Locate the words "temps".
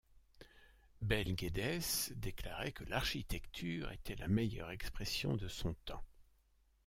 5.85-6.03